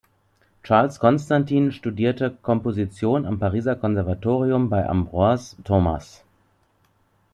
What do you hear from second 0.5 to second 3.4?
Charles Constantin studierte Komposition am